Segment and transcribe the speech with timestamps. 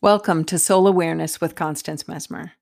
[0.00, 2.52] Welcome to Soul Awareness with Constance Messmer.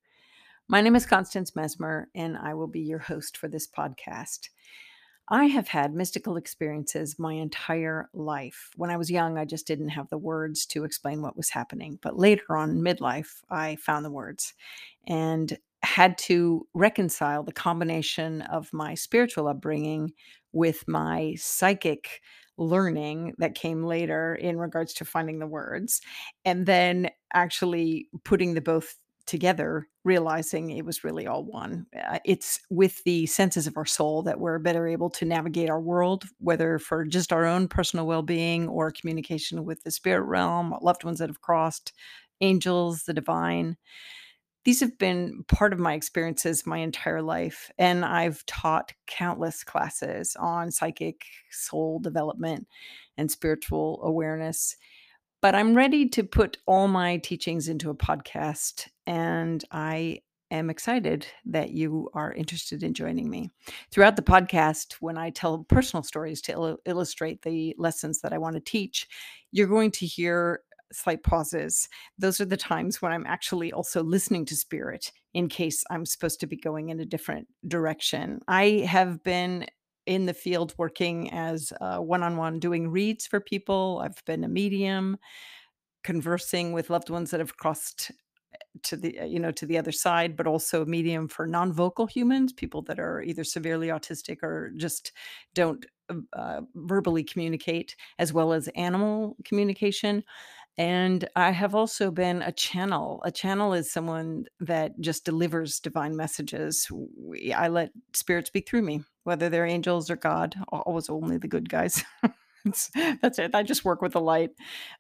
[0.69, 4.49] My name is Constance Messmer, and I will be your host for this podcast.
[5.29, 8.71] I have had mystical experiences my entire life.
[8.77, 11.99] When I was young, I just didn't have the words to explain what was happening.
[12.01, 14.55] But later on, midlife, I found the words
[15.07, 20.11] and had to reconcile the combination of my spiritual upbringing
[20.53, 22.23] with my psychic
[22.59, 26.01] learning that came later in regards to finding the words
[26.45, 32.61] and then actually putting the both together realizing it was really all one uh, it's
[32.71, 36.79] with the senses of our soul that we're better able to navigate our world whether
[36.79, 41.29] for just our own personal well-being or communication with the spirit realm loved ones that
[41.29, 41.93] have crossed
[42.41, 43.77] angels the divine
[44.67, 47.71] these have been part of my experiences my entire life.
[47.79, 52.67] And I've taught countless classes on psychic soul development
[53.17, 54.77] and spiritual awareness.
[55.43, 58.89] But I'm ready to put all my teachings into a podcast.
[59.07, 63.51] And I am excited that you are interested in joining me.
[63.91, 68.39] Throughout the podcast, when I tell personal stories to il- illustrate the lessons that I
[68.39, 69.07] want to teach,
[69.53, 70.61] you're going to hear
[70.93, 71.89] slight pauses.
[72.19, 76.41] Those are the times when I'm actually also listening to spirit in case I'm supposed
[76.41, 78.41] to be going in a different direction.
[78.49, 79.67] I have been
[80.07, 84.01] in the field working as one on one doing reads for people.
[84.05, 85.19] I've been a medium,
[86.05, 88.13] conversing with loved ones that have crossed
[88.83, 92.53] to the you know to the other side but also a medium for non-vocal humans
[92.53, 95.13] people that are either severely autistic or just
[95.55, 95.87] don't
[96.35, 100.23] uh, verbally communicate as well as animal communication
[100.79, 103.23] and I have also been a channel.
[103.25, 106.87] A channel is someone that just delivers divine messages.
[106.91, 111.49] We, I let spirit speak through me, whether they're angels or God, always only the
[111.49, 112.05] good guys.
[113.23, 113.55] that's it.
[113.55, 114.51] I just work with the light.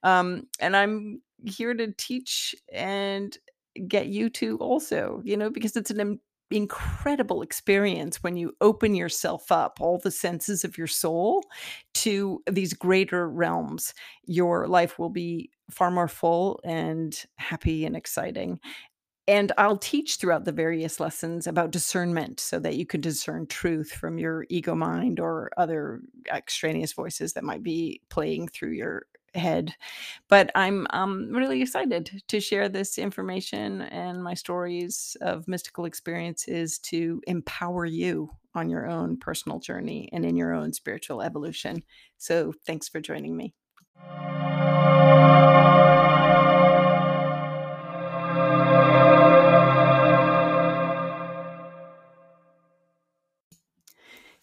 [0.02, 3.36] Um, and I'm here to teach and
[3.86, 6.18] get you to also, you know, because it's an
[6.50, 11.42] incredible experience when you open yourself up, all the senses of your soul,
[11.95, 13.95] to these greater realms.
[14.27, 18.61] Your life will be far more full and happy and exciting.
[19.29, 23.90] And I'll teach throughout the various lessons about discernment so that you can discern truth
[23.90, 26.01] from your ego mind or other
[26.33, 29.74] extraneous voices that might be playing through your head.
[30.29, 36.79] But I'm um, really excited to share this information and my stories of mystical experiences
[36.80, 41.83] to empower you on your own personal journey and in your own spiritual evolution.
[42.17, 43.55] So thanks for joining me.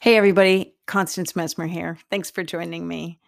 [0.03, 0.76] Hey, everybody.
[0.86, 1.98] Constance Messmer here.
[2.12, 3.22] Thanks for joining me.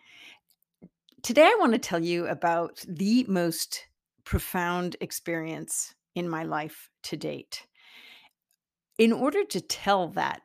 [1.25, 3.87] Today, I want to tell you about the most
[4.25, 7.65] profound experience in my life to date.
[8.99, 10.43] In order to tell that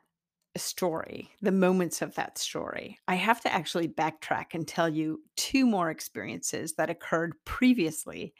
[0.57, 5.67] story, the moments of that story, I have to actually backtrack and tell you two
[5.67, 8.33] more experiences that occurred previously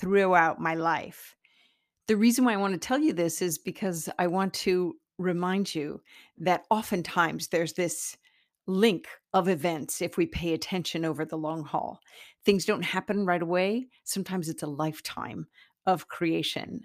[0.00, 1.34] throughout my life.
[2.06, 5.74] The reason why I want to tell you this is because I want to remind
[5.74, 6.00] you
[6.38, 8.16] that oftentimes there's this
[8.66, 12.00] link of events if we pay attention over the long haul.
[12.44, 13.86] Things don't happen right away.
[14.04, 15.46] Sometimes it's a lifetime
[15.86, 16.82] of creation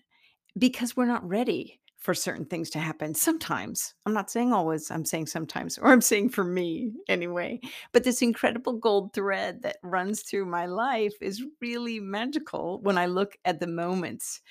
[0.58, 3.14] because we're not ready for certain things to happen.
[3.14, 7.60] Sometimes, I'm not saying always, I'm saying sometimes, or I'm saying for me anyway.
[7.92, 13.08] But this incredible gold thread that runs through my life is really magical when I
[13.08, 14.42] look at the moments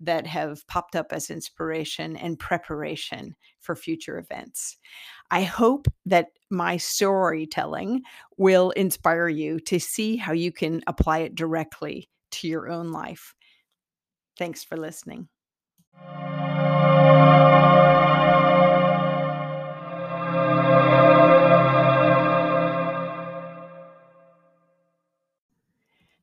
[0.00, 4.76] that have popped up as inspiration and preparation for future events.
[5.30, 8.02] I hope that my storytelling
[8.36, 13.34] will inspire you to see how you can apply it directly to your own life.
[14.38, 15.28] Thanks for listening.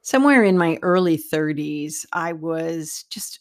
[0.04, 3.41] Somewhere in my early 30s, I was just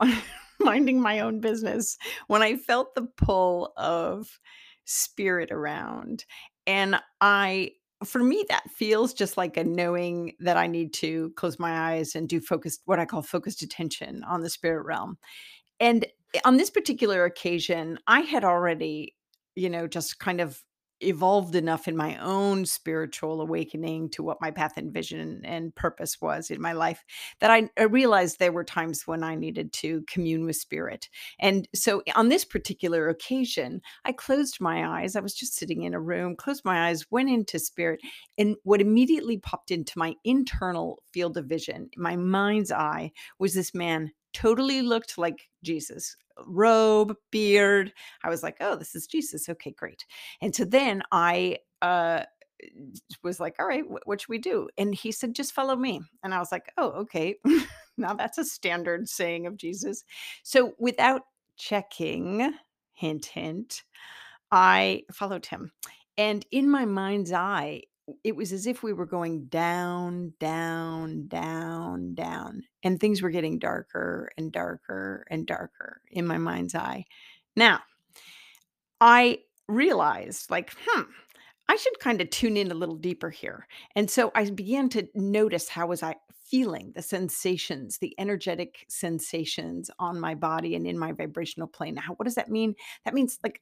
[0.60, 1.96] minding my own business
[2.26, 4.38] when I felt the pull of
[4.84, 6.24] spirit around.
[6.66, 7.72] And I,
[8.04, 12.14] for me, that feels just like a knowing that I need to close my eyes
[12.14, 15.18] and do focused, what I call focused attention on the spirit realm.
[15.78, 19.14] And eh, on this particular occasion, I had already,
[19.54, 20.62] you know, just kind of
[21.00, 26.20] evolved enough in my own spiritual awakening to what my path and vision and purpose
[26.20, 27.04] was in my life
[27.40, 31.08] that I, I, realized there were times when I needed to commune with spirit.
[31.38, 35.16] And so on this particular occasion, I closed my eyes.
[35.16, 38.00] I was just sitting in a room, closed my eyes, went into spirit.
[38.38, 43.74] And what immediately popped into my internal field of vision, my mind's eye, was this
[43.74, 47.92] man totally looked like Jesus robe, beard.
[48.24, 49.48] I was like, oh, this is Jesus.
[49.48, 50.04] Okay, great.
[50.40, 52.24] And so then I uh,
[53.22, 54.68] was like, all right, wh- what should we do?
[54.78, 56.00] And he said, just follow me.
[56.22, 57.36] And I was like, oh, okay.
[57.96, 60.04] now that's a standard saying of Jesus.
[60.42, 61.22] So without
[61.56, 62.52] checking,
[62.92, 63.82] hint, hint,
[64.50, 65.72] I followed him.
[66.18, 67.82] And in my mind's eye,
[68.24, 73.58] it was as if we were going down, down, down, down, and things were getting
[73.58, 77.04] darker and darker and darker in my mind's eye.
[77.56, 77.80] Now,
[79.00, 81.02] I realized, like, hmm,
[81.68, 83.66] I should kind of tune in a little deeper here.
[83.94, 86.16] And so I began to notice how was I
[86.50, 91.94] feeling the sensations, the energetic sensations on my body and in my vibrational plane.
[91.94, 92.74] Now, what does that mean?
[93.04, 93.60] That means like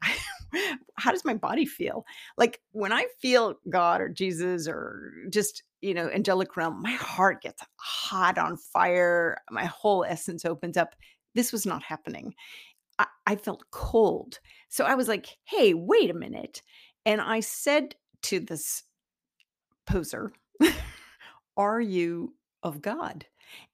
[0.97, 2.05] how does my body feel?
[2.37, 7.43] Like when I feel God or Jesus or just, you know, angelic realm, my heart
[7.43, 9.37] gets hot on fire.
[9.51, 10.95] My whole essence opens up.
[11.35, 12.35] This was not happening.
[12.99, 14.41] I, I felt cold.
[14.69, 16.63] So I was like, hey, wait a minute
[17.09, 17.95] and I said
[18.25, 18.85] to this
[19.87, 20.31] poser,
[21.57, 23.27] Are you of God?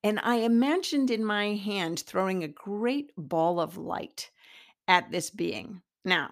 [0.03, 4.31] And I imagined in my hand throwing a great ball of light
[4.87, 5.83] at this being.
[6.05, 6.31] Now,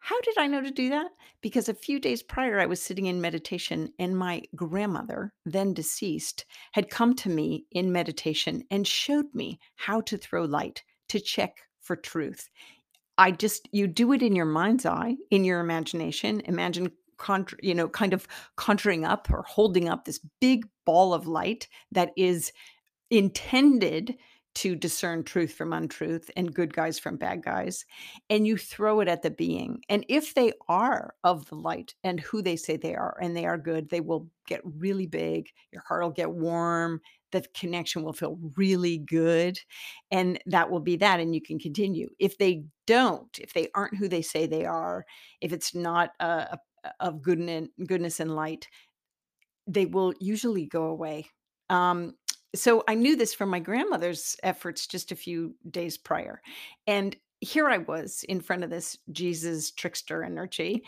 [0.00, 1.12] how did I know to do that?
[1.42, 6.44] Because a few days prior, I was sitting in meditation, and my grandmother, then deceased,
[6.72, 11.56] had come to me in meditation and showed me how to throw light to check
[11.80, 12.48] for truth.
[13.16, 16.40] I just you do it in your mind's eye, in your imagination.
[16.46, 16.90] Imagine
[17.62, 18.26] you know, kind of
[18.56, 22.52] conjuring up or holding up this big ball of light that is
[23.10, 24.16] intended
[24.54, 27.86] to discern truth from untruth and good guys from bad guys
[28.28, 29.80] and you throw it at the being.
[29.88, 33.46] And if they are of the light and who they say they are and they
[33.46, 37.00] are good they will get really big your heart will get warm
[37.30, 39.58] the connection will feel really good
[40.10, 42.08] and that will be that and you can continue.
[42.18, 45.04] If they don't if they aren't who they say they are
[45.40, 46.56] if it's not uh,
[47.00, 48.68] of goodness goodness and light
[49.66, 51.26] they will usually go away
[51.70, 52.14] um,
[52.54, 56.42] so I knew this from my grandmother's efforts just a few days prior.
[56.86, 60.84] And here I was in front of this Jesus trickster energy,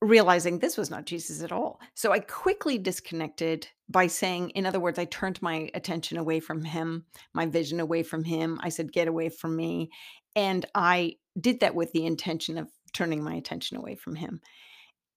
[0.00, 1.80] realizing this was not Jesus at all.
[1.94, 6.64] So I quickly disconnected by saying, in other words, I turned my attention away from
[6.64, 7.04] him,
[7.34, 8.58] my vision away from him.
[8.62, 9.90] I said, get away from me.
[10.34, 14.40] And I did that with the intention of turning my attention away from him.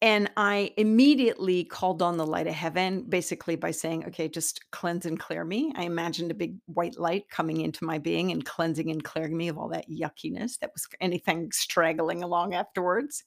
[0.01, 5.05] And I immediately called on the light of heaven, basically by saying, okay, just cleanse
[5.05, 5.73] and clear me.
[5.75, 9.49] I imagined a big white light coming into my being and cleansing and clearing me
[9.49, 13.23] of all that yuckiness that was anything straggling along afterwards.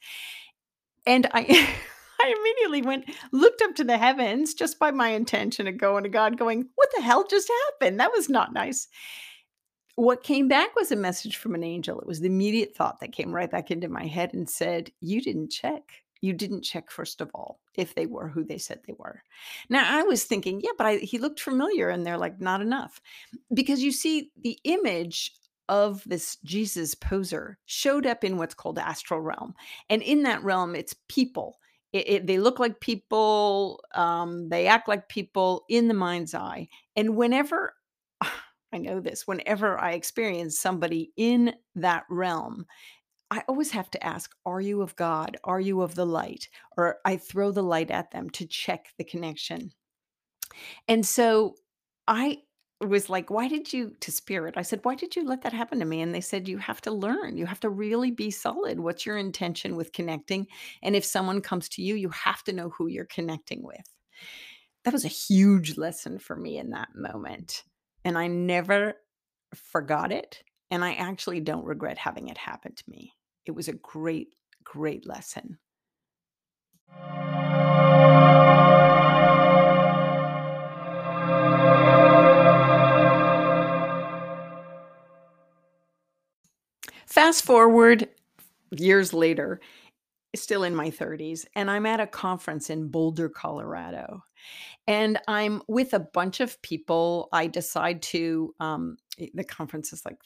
[1.06, 1.68] And I.
[2.24, 6.08] I immediately went, looked up to the heavens just by my intention of going to
[6.08, 7.98] God, going, What the hell just happened?
[7.98, 8.86] That was not nice.
[9.96, 12.00] What came back was a message from an angel.
[12.00, 15.20] It was the immediate thought that came right back into my head and said, You
[15.20, 15.82] didn't check
[16.22, 19.22] you didn't check first of all if they were who they said they were
[19.68, 23.00] now i was thinking yeah but I, he looked familiar and they're like not enough
[23.52, 25.32] because you see the image
[25.68, 29.54] of this jesus poser showed up in what's called astral realm
[29.90, 31.58] and in that realm it's people
[31.92, 36.68] it, it, they look like people um, they act like people in the mind's eye
[36.96, 37.74] and whenever
[38.72, 39.26] I know this.
[39.26, 42.66] Whenever I experience somebody in that realm,
[43.32, 45.38] I always have to ask, are you of God?
[45.42, 46.50] Are you of the light?
[46.76, 49.72] Or I throw the light at them to check the connection.
[50.86, 51.54] And so
[52.06, 52.40] I
[52.78, 55.78] was like, why did you, to spirit, I said, why did you let that happen
[55.78, 56.02] to me?
[56.02, 57.38] And they said, you have to learn.
[57.38, 58.78] You have to really be solid.
[58.78, 60.46] What's your intention with connecting?
[60.82, 63.88] And if someone comes to you, you have to know who you're connecting with.
[64.84, 67.62] That was a huge lesson for me in that moment.
[68.04, 68.96] And I never
[69.54, 70.42] forgot it.
[70.70, 73.14] And I actually don't regret having it happen to me
[73.46, 74.34] it was a great,
[74.64, 75.58] great lesson.
[87.06, 88.08] Fast forward
[88.70, 89.60] years later,
[90.34, 94.22] still in my 30s, and I'm at a conference in Boulder, Colorado.
[94.86, 97.28] And I'm with a bunch of people.
[97.32, 98.96] I decide to, um,
[99.34, 100.16] the conference is like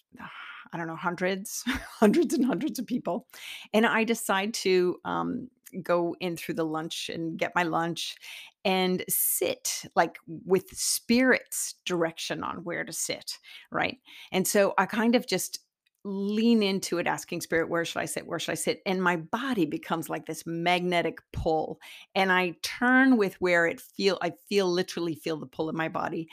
[0.76, 3.26] I don't know, hundreds, hundreds and hundreds of people.
[3.72, 5.48] And I decide to um,
[5.82, 8.14] go in through the lunch and get my lunch
[8.62, 13.38] and sit like with spirit's direction on where to sit,
[13.72, 13.96] right?
[14.32, 15.60] And so I kind of just
[16.04, 19.16] lean into it asking spirit where should i sit where should i sit and my
[19.16, 21.80] body becomes like this magnetic pull
[22.14, 25.88] and i turn with where it feel i feel literally feel the pull in my
[25.88, 26.28] body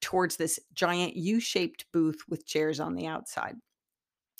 [0.00, 3.54] towards this giant u-shaped booth with chairs on the outside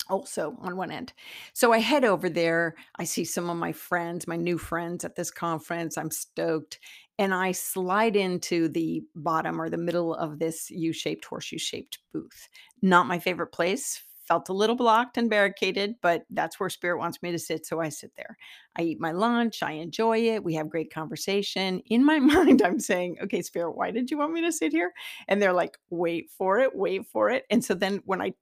[0.09, 1.13] also on one end.
[1.53, 2.75] So I head over there.
[2.97, 5.97] I see some of my friends, my new friends at this conference.
[5.97, 6.79] I'm stoked.
[7.17, 11.99] And I slide into the bottom or the middle of this U shaped, horseshoe shaped
[12.13, 12.47] booth.
[12.81, 17.21] Not my favorite place felt a little blocked and barricaded, but that's where spirit wants
[17.23, 17.65] me to sit.
[17.65, 18.37] So I sit there.
[18.77, 19.63] I eat my lunch.
[19.63, 20.43] I enjoy it.
[20.43, 21.81] We have great conversation.
[21.87, 24.93] In my mind, I'm saying, okay, spirit, why did you want me to sit here?
[25.27, 27.45] And they're like, wait for it, wait for it.
[27.49, 28.33] And so then when I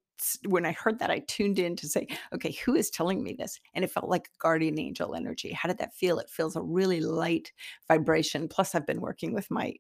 [0.46, 3.60] when I heard that, I tuned in to say, okay, who is telling me this?
[3.74, 5.52] And it felt like guardian angel energy.
[5.52, 6.20] How did that feel?
[6.20, 7.52] It feels a really light
[7.88, 8.48] vibration.
[8.48, 9.74] Plus, I've been working with my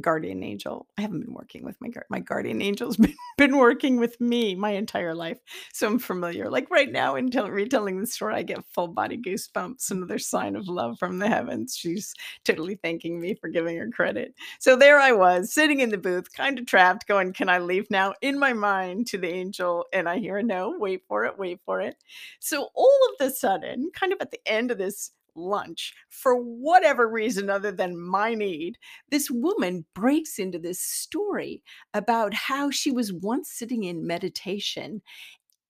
[0.00, 0.86] guardian angel.
[0.98, 4.70] I haven't been working with my my guardian angel's been, been working with me my
[4.70, 5.38] entire life.
[5.72, 6.50] So I'm familiar.
[6.50, 10.56] Like right now in tell, retelling the story, I get full body goosebumps, another sign
[10.56, 11.76] of love from the heavens.
[11.76, 14.34] She's totally thanking me for giving her credit.
[14.60, 17.90] So there I was, sitting in the booth, kind of trapped, going, Can I leave
[17.90, 18.14] now?
[18.22, 21.80] In my mind to the angel, and I hear no, wait for it, wait for
[21.80, 21.96] it.
[22.40, 27.08] So all of a sudden, kind of at the end of this lunch for whatever
[27.08, 28.78] reason other than my need,
[29.10, 31.62] this woman breaks into this story
[31.94, 35.02] about how she was once sitting in meditation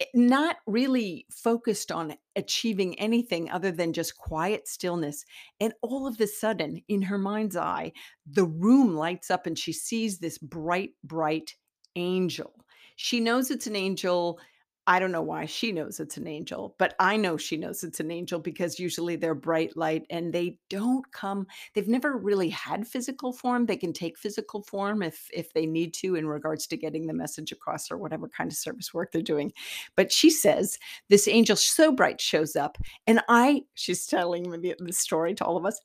[0.00, 5.24] eh, not really focused on achieving anything other than just quiet stillness.
[5.60, 7.92] And all of a sudden, in her mind's eye,
[8.30, 11.54] the room lights up and she sees this bright, bright
[11.96, 12.52] angel.
[12.96, 14.38] She knows it's an angel
[14.88, 17.98] I don't know why she knows it's an angel, but I know she knows it's
[17.98, 22.86] an angel because usually they're bright light and they don't come they've never really had
[22.86, 23.66] physical form.
[23.66, 27.14] They can take physical form if if they need to in regards to getting the
[27.14, 29.52] message across or whatever kind of service work they're doing.
[29.96, 30.78] But she says
[31.08, 32.78] this angel so bright shows up
[33.08, 35.80] and I she's telling me the, the story to all of us.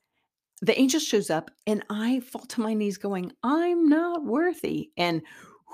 [0.61, 5.23] The angel shows up and I fall to my knees going, "I'm not worthy." And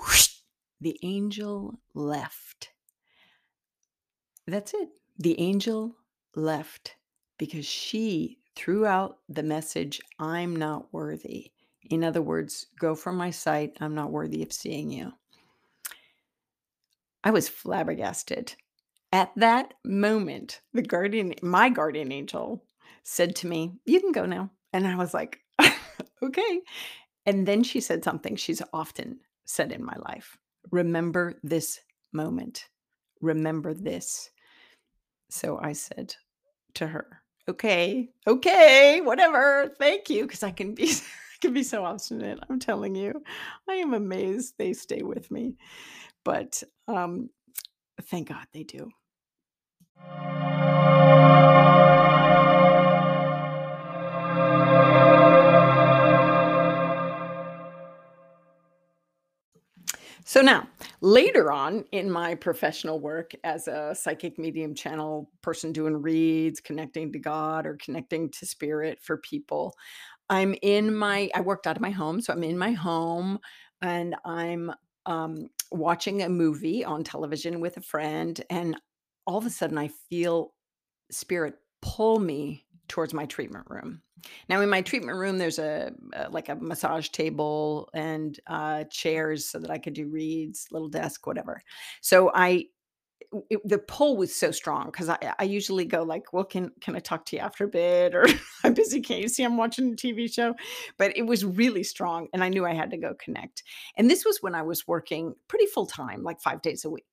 [0.00, 0.36] whoosh,
[0.80, 2.70] the angel left
[4.52, 4.88] that's it.
[5.18, 5.96] The angel
[6.34, 6.96] left
[7.38, 11.52] because she threw out the message, I'm not worthy.
[11.90, 13.76] In other words, go from my sight.
[13.80, 15.12] I'm not worthy of seeing you.
[17.24, 18.54] I was flabbergasted.
[19.12, 22.64] At that moment, the guardian, my guardian angel,
[23.04, 24.50] said to me, You can go now.
[24.72, 25.38] And I was like,
[26.22, 26.60] Okay.
[27.26, 30.36] And then she said something she's often said in my life
[30.70, 31.80] Remember this
[32.12, 32.66] moment.
[33.20, 34.30] Remember this.
[35.30, 36.14] So I said
[36.74, 39.72] to her, "Okay, okay, whatever.
[39.78, 42.40] Thank you." Because I can be I can be so obstinate.
[42.48, 43.22] I'm telling you.
[43.68, 45.56] I am amazed they stay with me.
[46.24, 47.30] But um
[48.02, 48.90] thank God they do.
[60.28, 60.68] So now,
[61.00, 67.10] later on in my professional work as a psychic medium channel person doing reads, connecting
[67.14, 69.74] to God or connecting to spirit for people,
[70.28, 73.38] I'm in my I worked out of my home, so I'm in my home
[73.80, 74.70] and I'm
[75.06, 78.76] um, watching a movie on television with a friend and
[79.26, 80.52] all of a sudden I feel
[81.10, 84.02] spirit pull me towards my treatment room.
[84.48, 89.46] Now, in my treatment room, there's a, a like a massage table and uh, chairs
[89.46, 91.62] so that I could do reads, little desk, whatever.
[92.00, 92.66] So I,
[93.50, 96.96] it, the pull was so strong because I, I usually go like, well, can can
[96.96, 98.14] I talk to you after a bit?
[98.14, 98.26] Or
[98.64, 99.00] I'm busy.
[99.00, 100.54] Can't you see I'm watching a TV show?
[100.96, 103.62] But it was really strong, and I knew I had to go connect.
[103.96, 107.04] And this was when I was working pretty full time, like five days a week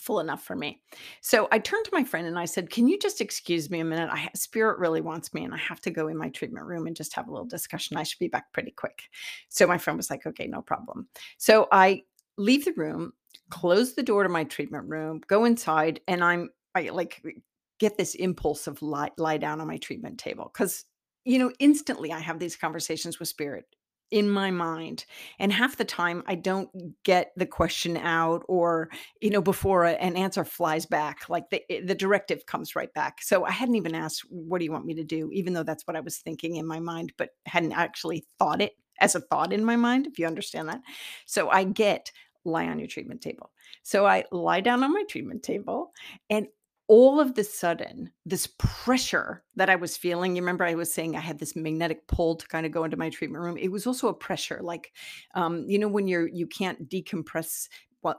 [0.00, 0.80] full enough for me.
[1.20, 3.84] So I turned to my friend and I said, Can you just excuse me a
[3.84, 4.08] minute?
[4.10, 6.96] I spirit really wants me and I have to go in my treatment room and
[6.96, 7.96] just have a little discussion.
[7.96, 9.02] I should be back pretty quick.
[9.48, 11.08] So my friend was like, Okay, no problem.
[11.38, 12.02] So I
[12.36, 13.12] leave the room,
[13.50, 17.30] close the door to my treatment room, go inside, and I'm I like eh,
[17.78, 20.84] get this impulse of lie, lie down on my treatment table because
[21.24, 23.64] you know instantly i have these conversations with spirit
[24.10, 25.04] in my mind
[25.38, 26.70] and half the time i don't
[27.04, 28.88] get the question out or
[29.20, 32.92] you know before a, an answer flies back like the eh, the directive comes right
[32.94, 33.22] back.
[33.22, 35.30] So i hadn't even asked what do you want me to do?
[35.32, 38.72] even though that's what i was thinking in my mind but hadn't actually thought it
[39.00, 40.80] as a thought in my mind if you understand that.
[41.26, 42.10] So i get
[42.44, 43.50] lie on your treatment table.
[43.82, 45.92] So i lie down on my treatment table
[46.28, 46.46] and
[46.90, 51.14] all of the sudden, this pressure that I was feeling, you remember I was saying
[51.14, 53.56] I had this magnetic pull to kind of go into my treatment room.
[53.56, 54.92] It was also a pressure, like,
[55.36, 57.68] um, you know, when you're you can't decompress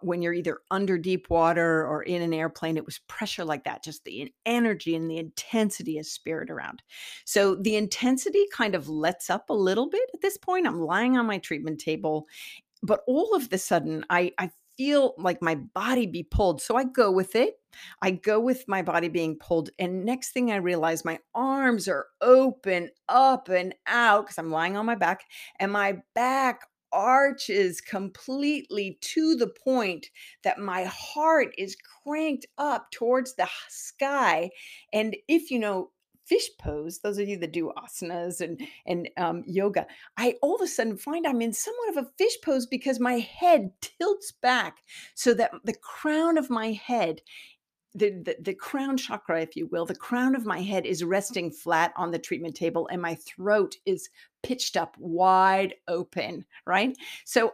[0.03, 3.83] when you're either under deep water or in an airplane, it was pressure like that,
[3.83, 6.81] just the energy and the intensity of spirit around.
[7.25, 10.67] So the intensity kind of lets up a little bit at this point.
[10.67, 12.27] I'm lying on my treatment table,
[12.83, 16.61] but all of the sudden, I, I feel like my body be pulled.
[16.61, 17.55] So I go with it.
[18.01, 19.69] I go with my body being pulled.
[19.79, 24.75] And next thing I realize, my arms are open up and out because I'm lying
[24.75, 25.23] on my back,
[25.59, 26.61] and my back
[26.91, 30.09] arches completely to the point
[30.43, 34.49] that my heart is cranked up towards the sky.
[34.91, 35.91] And if you know
[36.31, 39.85] fish pose, those of you that do asanas and and um, yoga,
[40.15, 43.15] I all of a sudden find I'm in somewhat of a fish pose because my
[43.19, 44.77] head tilts back
[45.13, 47.21] so that the crown of my head
[47.93, 51.51] the, the, the crown chakra, if you will, the crown of my head is resting
[51.51, 54.07] flat on the treatment table, and my throat is
[54.43, 56.45] pitched up wide open.
[56.65, 56.97] Right.
[57.25, 57.51] So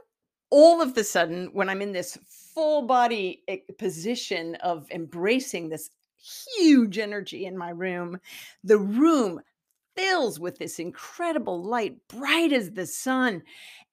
[0.51, 5.89] all of the sudden, when I'm in this full body eh, position of embracing this
[6.57, 8.19] huge energy in my room,
[8.63, 9.41] the room
[9.95, 13.41] fills with this incredible light, bright as the sun.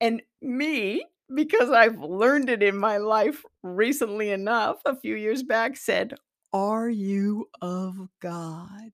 [0.00, 5.76] And me, because I've learned it in my life recently enough, a few years back,
[5.76, 6.14] said,
[6.52, 8.92] Are you of God?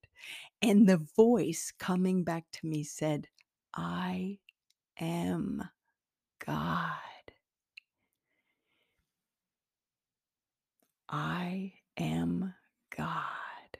[0.61, 3.27] And the voice coming back to me said,
[3.75, 4.39] I
[4.99, 5.63] am
[6.45, 6.91] God.
[11.09, 12.53] I am
[12.95, 13.77] God.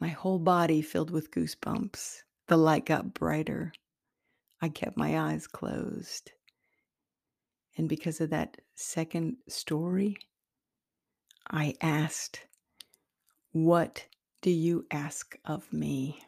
[0.00, 2.24] My whole body filled with goosebumps.
[2.46, 3.72] The light got brighter.
[4.60, 6.32] I kept my eyes closed.
[7.78, 10.18] And because of that second story,
[11.50, 12.46] I asked,
[13.52, 14.04] What
[14.42, 16.20] do you ask of me?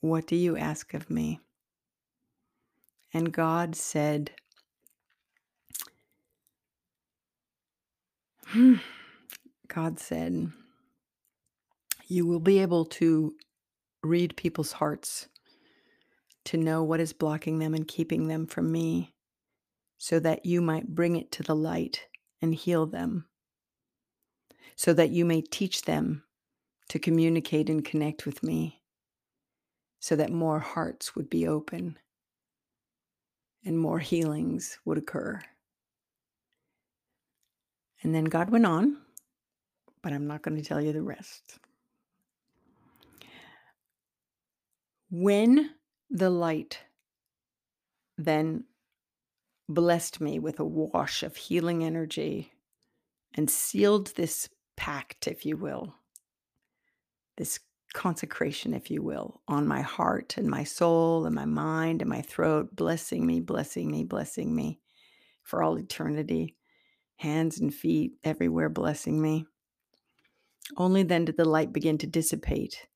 [0.00, 1.40] What do you ask of me?
[3.12, 4.30] And God said,
[9.68, 10.52] God said,
[12.08, 13.34] You will be able to
[14.02, 15.26] read people's hearts
[16.44, 19.12] to know what is blocking them and keeping them from me
[19.98, 22.06] so that you might bring it to the light
[22.40, 23.26] and heal them,
[24.76, 26.22] so that you may teach them
[26.88, 28.82] to communicate and connect with me,
[29.98, 31.98] so that more hearts would be open
[33.64, 35.40] and more healings would occur.
[38.02, 38.98] And then God went on,
[40.02, 41.58] but I'm not going to tell you the rest.
[45.10, 45.70] When
[46.10, 46.80] the light
[48.18, 48.64] then
[49.68, 52.52] blessed me with a wash of healing energy
[53.34, 55.94] and sealed this pact, if you will,
[57.36, 57.60] this
[57.94, 62.22] consecration, if you will, on my heart and my soul and my mind and my
[62.22, 64.80] throat, blessing me, blessing me, blessing me
[65.42, 66.56] for all eternity,
[67.16, 69.46] hands and feet everywhere blessing me.
[70.76, 72.86] Only then did the light begin to dissipate.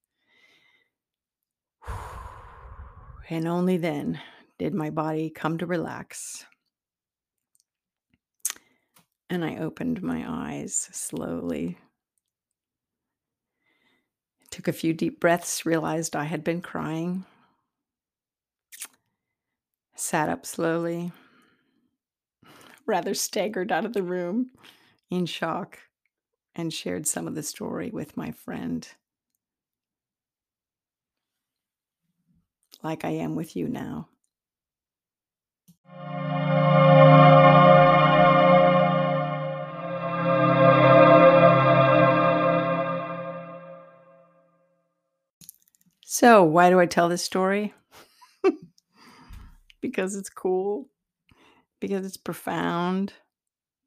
[3.33, 4.21] And only then
[4.59, 6.45] did my body come to relax.
[9.31, 11.79] And I opened my eyes slowly.
[14.51, 17.25] Took a few deep breaths, realized I had been crying.
[19.95, 21.13] Sat up slowly,
[22.85, 24.51] rather staggered out of the room
[25.09, 25.79] in shock,
[26.57, 28.89] and shared some of the story with my friend.
[32.83, 34.09] Like I am with you now.
[46.13, 47.73] So, why do I tell this story?
[49.81, 50.89] because it's cool,
[51.79, 53.13] because it's profound,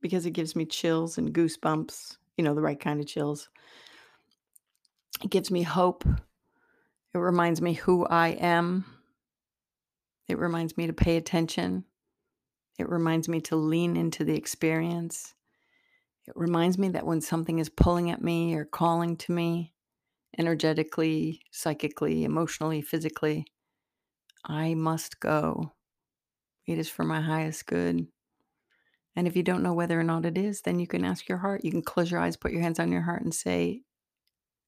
[0.02, 3.50] because it gives me chills and goosebumps, you know, the right kind of chills.
[5.24, 6.06] It gives me hope.
[7.14, 8.86] It reminds me who I am.
[10.28, 11.86] It reminds me to pay attention.
[12.80, 15.34] It reminds me to lean into the experience.
[16.28, 19.74] It reminds me that when something is pulling at me or calling to me,
[20.38, 23.46] energetically, psychically, emotionally, physically.
[24.46, 25.74] I must go.
[26.66, 28.08] It is for my highest good.
[29.16, 31.38] And if you don't know whether or not it is, then you can ask your
[31.38, 31.64] heart.
[31.64, 33.82] You can close your eyes, put your hands on your heart, and say,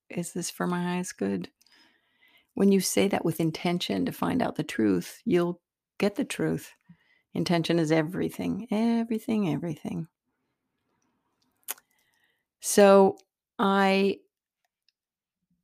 [0.10, 1.50] Is this for my highest good?
[2.56, 5.62] When you say that with intention to find out the truth, you'll
[6.00, 6.74] get the truth.
[7.34, 10.08] Intention is everything, everything, everything.
[12.62, 13.18] So
[13.60, 14.20] I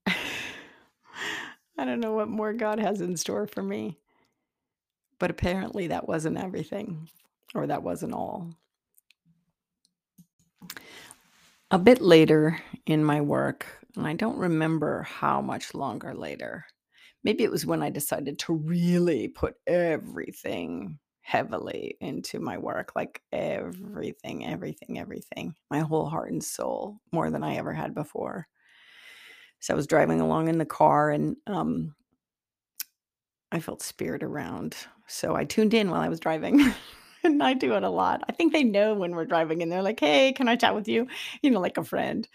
[0.08, 3.98] I don't know what more God has in store for me.
[5.18, 7.08] But apparently that wasn't everything,
[7.56, 8.54] or that wasn't all.
[11.70, 16.66] A bit later in my work, and I don't remember how much longer later,
[17.24, 23.22] maybe it was when I decided to really put everything heavily into my work like
[23.32, 28.48] everything, everything, everything, my whole heart and soul, more than I ever had before.
[29.60, 31.96] So I was driving along in the car and um,
[33.52, 34.76] I felt spirit around.
[35.08, 36.74] So I tuned in while I was driving.
[37.24, 38.24] and I do it a lot.
[38.28, 40.88] I think they know when we're driving and they're like, hey, can I chat with
[40.88, 41.08] you?
[41.42, 42.28] You know, like a friend.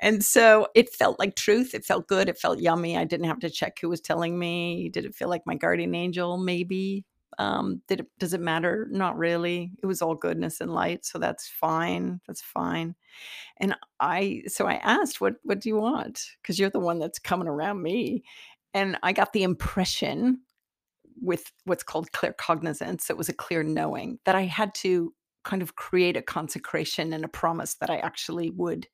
[0.00, 1.74] And so it felt like truth.
[1.74, 2.28] It felt good.
[2.28, 2.96] It felt yummy.
[2.96, 4.88] I didn't have to check who was telling me.
[4.88, 6.38] Did it feel like my guardian angel?
[6.38, 7.04] Maybe.
[7.38, 8.88] Um, did it does it matter?
[8.90, 9.72] Not really.
[9.82, 11.04] It was all goodness and light.
[11.04, 12.20] So that's fine.
[12.26, 12.94] That's fine.
[13.58, 16.24] And I so I asked, what what do you want?
[16.40, 18.24] Because you're the one that's coming around me.
[18.74, 20.40] And I got the impression
[21.20, 25.12] with what's called clear cognizance, it was a clear knowing that I had to
[25.44, 28.86] kind of create a consecration and a promise that I actually would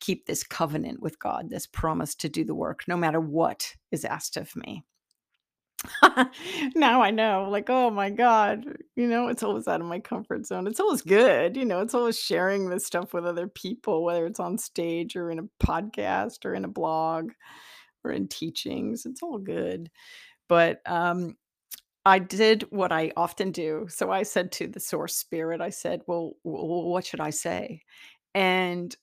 [0.00, 4.04] keep this covenant with God, this promise to do the work no matter what is
[4.04, 4.84] asked of me.
[6.74, 8.64] now I know, like, oh my God,
[8.96, 10.66] you know, it's always out of my comfort zone.
[10.66, 14.40] It's always good, you know, it's always sharing this stuff with other people, whether it's
[14.40, 17.32] on stage or in a podcast or in a blog
[18.04, 19.06] or in teachings.
[19.06, 19.90] It's all good.
[20.48, 21.36] But um,
[22.04, 23.86] I did what I often do.
[23.88, 27.82] So I said to the source spirit, I said, "Well, what should I say?"
[28.34, 28.96] And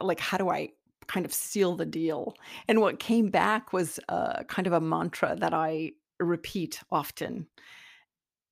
[0.00, 0.70] like, how do I
[1.06, 2.34] kind of seal the deal?
[2.68, 7.46] And what came back was uh, kind of a mantra that I repeat often.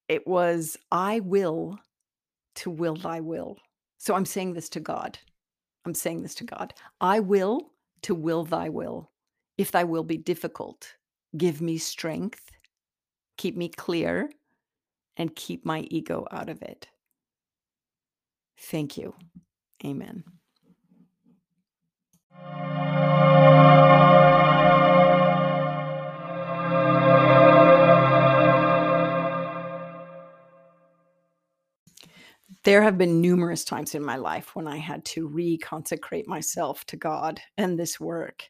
[0.09, 1.79] It was, "I will
[2.57, 3.59] to will thy will."
[3.99, 5.19] So I'm saying this to God.
[5.87, 6.75] I'm saying this to God.
[7.01, 9.11] I will to will thy will.
[9.59, 10.95] If thy will be difficult,
[11.37, 12.51] give me strength
[13.37, 14.31] keep me clear,
[15.17, 16.89] and keep my ego out of it.
[18.57, 19.15] Thank you.
[19.85, 20.25] Amen.
[32.65, 36.97] There have been numerous times in my life when I had to reconsecrate myself to
[36.97, 38.49] God and this work.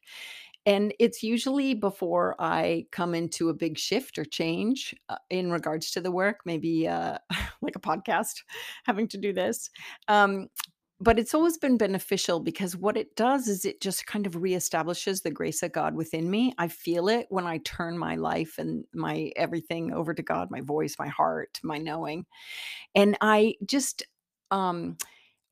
[0.67, 5.91] And it's usually before I come into a big shift or change uh, in regards
[5.93, 7.19] to the work, maybe uh,
[7.63, 8.43] like a podcast,
[8.85, 9.71] having to do this.
[10.09, 10.49] Um,
[11.01, 15.23] but it's always been beneficial because what it does is it just kind of reestablishes
[15.23, 16.55] the grace of God within me.
[16.57, 20.61] I feel it when I turn my life and my everything over to God, my
[20.61, 22.27] voice, my heart, my knowing.
[22.95, 24.05] And I just,
[24.51, 24.97] um,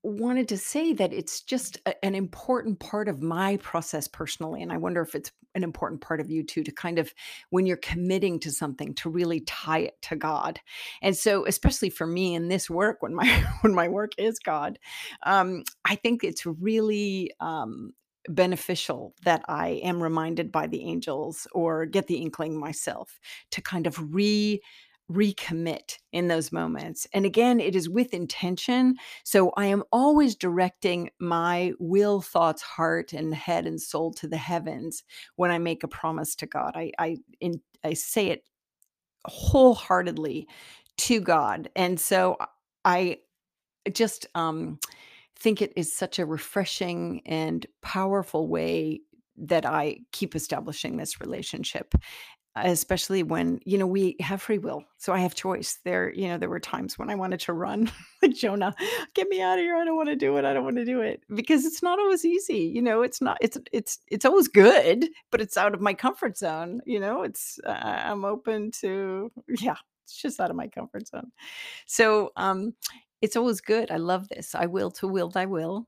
[0.02, 4.72] wanted to say that it's just a, an important part of my process personally and
[4.72, 7.12] i wonder if it's an important part of you too to kind of
[7.50, 10.60] when you're committing to something to really tie it to god.
[11.02, 13.28] And so especially for me in this work when my
[13.60, 14.78] when my work is god
[15.24, 17.92] um, i think it's really um,
[18.28, 23.18] beneficial that I am reminded by the angels or get the inkling myself
[23.50, 24.60] to kind of re
[25.10, 27.06] recommit in those moments.
[27.12, 28.96] And again, it is with intention.
[29.24, 34.36] So I am always directing my will, thoughts, heart, and head and soul to the
[34.36, 35.02] heavens
[35.36, 36.72] when I make a promise to God.
[36.76, 38.44] I I in, I say it
[39.26, 40.48] wholeheartedly
[40.98, 41.70] to God.
[41.76, 42.36] And so
[42.84, 43.18] I
[43.92, 44.78] just um
[45.38, 49.00] think it is such a refreshing and powerful way
[49.36, 51.94] that I keep establishing this relationship
[52.54, 55.78] especially when you know we have free will so i have choice.
[55.84, 57.90] There you know there were times when i wanted to run
[58.22, 58.74] like jonah
[59.14, 60.84] get me out of here i don't want to do it i don't want to
[60.84, 64.48] do it because it's not always easy you know it's not it's it's it's always
[64.48, 67.70] good but it's out of my comfort zone you know it's uh,
[68.04, 71.30] i'm open to yeah it's just out of my comfort zone.
[71.86, 72.74] So um
[73.22, 75.86] it's always good i love this i will to will thy will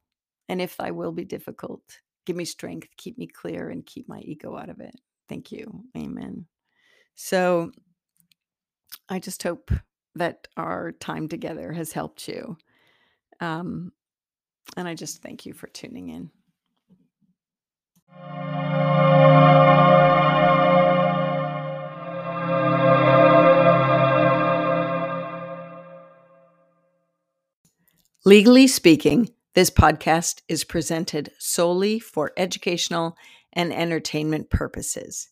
[0.48, 1.83] and if thy will be difficult
[2.27, 4.94] give me strength keep me clear and keep my ego out of it.
[5.29, 6.46] Thank you amen
[7.14, 7.70] so
[9.09, 9.70] I just hope
[10.14, 12.57] that our time together has helped you.
[13.40, 13.92] Um,
[14.77, 16.31] and I just thank you for tuning in.
[28.27, 33.18] Legally speaking, this podcast is presented solely for educational
[33.53, 35.29] and entertainment purposes.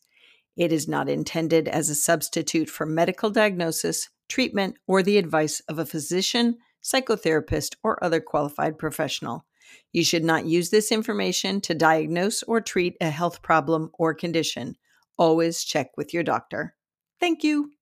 [0.56, 5.78] It is not intended as a substitute for medical diagnosis, treatment, or the advice of
[5.78, 9.46] a physician, psychotherapist, or other qualified professional.
[9.92, 14.76] You should not use this information to diagnose or treat a health problem or condition.
[15.16, 16.74] Always check with your doctor.
[17.20, 17.72] Thank you.